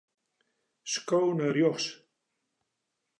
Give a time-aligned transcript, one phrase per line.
[0.91, 1.87] Sko nei rjochts.